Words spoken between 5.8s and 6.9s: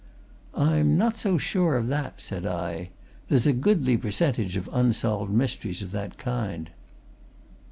of that kind."